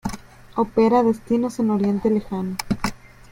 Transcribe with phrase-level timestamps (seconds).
[0.55, 2.57] Opera destinos en Oriente Lejano.